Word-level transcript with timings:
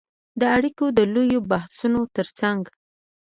د 0.39 0.41
اړیکو 0.55 0.85
د 0.97 0.99
لویو 1.13 1.39
بحثونو 1.51 2.01
ترڅنګ 2.15 2.61